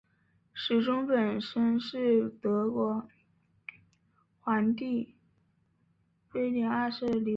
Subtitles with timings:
[0.51, 3.07] 时钟本身是是德国
[4.39, 5.13] 皇帝
[6.31, 7.29] 威廉二世的礼物。